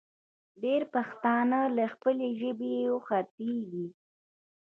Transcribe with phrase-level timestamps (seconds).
[0.63, 3.85] ډېر پښتانه له خپلې ژبې اوښتې دي